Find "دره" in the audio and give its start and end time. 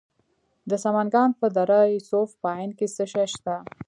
1.55-1.79